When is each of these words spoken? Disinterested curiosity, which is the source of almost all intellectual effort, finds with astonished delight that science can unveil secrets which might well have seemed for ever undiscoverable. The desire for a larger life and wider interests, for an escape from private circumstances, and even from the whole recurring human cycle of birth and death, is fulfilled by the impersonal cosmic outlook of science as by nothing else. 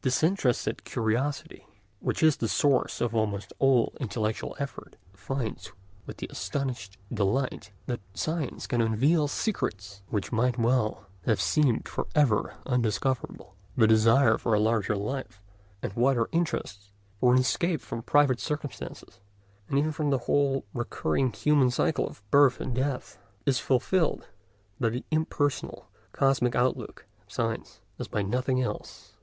Disinterested 0.00 0.84
curiosity, 0.84 1.66
which 1.98 2.22
is 2.22 2.36
the 2.36 2.46
source 2.46 3.00
of 3.00 3.12
almost 3.16 3.52
all 3.58 3.92
intellectual 3.98 4.54
effort, 4.60 4.94
finds 5.12 5.72
with 6.06 6.22
astonished 6.30 6.96
delight 7.12 7.72
that 7.86 7.98
science 8.14 8.68
can 8.68 8.80
unveil 8.80 9.26
secrets 9.26 10.02
which 10.08 10.30
might 10.30 10.56
well 10.56 11.06
have 11.24 11.40
seemed 11.40 11.88
for 11.88 12.06
ever 12.14 12.54
undiscoverable. 12.64 13.56
The 13.76 13.88
desire 13.88 14.38
for 14.38 14.54
a 14.54 14.60
larger 14.60 14.94
life 14.94 15.42
and 15.82 15.92
wider 15.94 16.28
interests, 16.30 16.92
for 17.18 17.34
an 17.34 17.40
escape 17.40 17.80
from 17.80 18.02
private 18.04 18.38
circumstances, 18.38 19.18
and 19.68 19.76
even 19.80 19.90
from 19.90 20.10
the 20.10 20.18
whole 20.30 20.64
recurring 20.72 21.32
human 21.32 21.72
cycle 21.72 22.06
of 22.08 22.22
birth 22.30 22.60
and 22.60 22.72
death, 22.72 23.18
is 23.44 23.58
fulfilled 23.58 24.28
by 24.78 24.90
the 24.90 25.04
impersonal 25.10 25.88
cosmic 26.12 26.54
outlook 26.54 27.04
of 27.24 27.32
science 27.32 27.80
as 27.98 28.06
by 28.06 28.22
nothing 28.22 28.62
else. 28.62 29.14